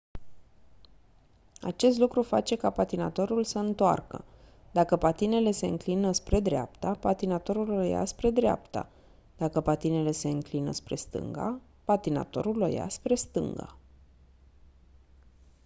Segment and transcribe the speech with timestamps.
[1.61, 4.25] acest lucru face ca patinatorul să întoarcă
[4.71, 8.89] dacă patinele se înclină spre dreapta patinatorul o ia spre dreapta
[9.37, 13.77] dacă patinele se înclină spre stânga patinatorul o ia spre stânga